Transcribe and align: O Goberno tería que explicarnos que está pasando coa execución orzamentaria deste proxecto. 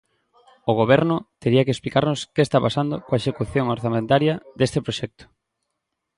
O 0.69 0.73
Goberno 0.79 1.15
tería 1.41 1.65
que 1.65 1.73
explicarnos 1.75 2.19
que 2.33 2.41
está 2.45 2.57
pasando 2.65 2.95
coa 3.05 3.19
execución 3.21 3.65
orzamentaria 3.75 4.33
deste 4.59 4.79
proxecto. 4.85 5.25